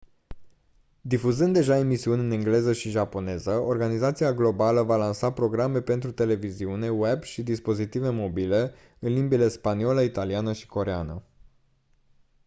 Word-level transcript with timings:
difuzând 1.01 1.53
deja 1.53 1.77
emisiuni 1.77 2.21
în 2.21 2.31
engleză 2.31 2.73
și 2.73 2.89
japoneză 2.89 3.51
organizația 3.51 4.33
globală 4.33 4.81
va 4.83 4.95
lansa 4.95 5.31
programe 5.31 5.81
pentru 5.81 6.11
televiziune 6.11 6.89
web 6.89 7.23
și 7.23 7.43
dispozitive 7.43 8.09
mobile 8.09 8.73
în 8.99 9.13
limbile 9.13 9.47
spaniolă 9.47 10.01
italiană 10.01 10.53
și 10.53 10.65
coreeană 10.67 11.23